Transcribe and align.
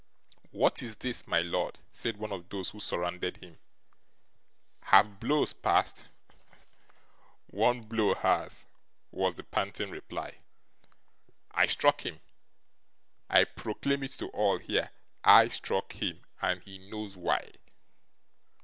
'What 0.49 0.81
is 0.81 0.95
this, 0.95 1.27
my 1.27 1.41
lord?' 1.43 1.77
said 1.91 2.17
one 2.17 2.31
of 2.31 2.49
those 2.49 2.71
who 2.71 2.79
surrounded 2.79 3.37
him. 3.37 3.59
'Have 4.85 5.19
blows 5.19 5.53
passed?' 5.53 6.05
'ONE 7.51 7.81
blow 7.81 8.15
has,' 8.15 8.65
was 9.11 9.35
the 9.35 9.43
panting 9.43 9.91
reply. 9.91 10.39
'I 11.51 11.67
struck 11.67 12.03
him. 12.03 12.19
I 13.29 13.43
proclaim 13.43 14.01
it 14.01 14.13
to 14.13 14.29
all 14.29 14.57
here! 14.57 14.89
I 15.23 15.49
struck 15.49 15.93
him, 15.93 16.23
and 16.41 16.63
he 16.63 16.79
knows 16.79 17.15
why. 17.15 17.51